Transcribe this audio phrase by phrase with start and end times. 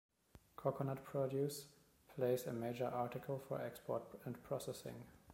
[0.55, 1.67] Coconut produce
[2.15, 4.95] plays a major article for export and processing.